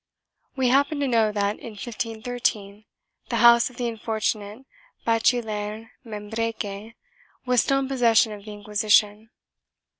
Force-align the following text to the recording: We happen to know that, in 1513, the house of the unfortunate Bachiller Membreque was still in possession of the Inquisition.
We 0.55 0.69
happen 0.69 0.99
to 1.01 1.07
know 1.07 1.31
that, 1.31 1.59
in 1.59 1.73
1513, 1.73 2.85
the 3.29 3.35
house 3.35 3.69
of 3.69 3.75
the 3.77 3.87
unfortunate 3.87 4.65
Bachiller 5.05 5.91
Membreque 6.03 6.95
was 7.45 7.61
still 7.61 7.77
in 7.77 7.87
possession 7.87 8.31
of 8.31 8.45
the 8.45 8.51
Inquisition. 8.51 9.29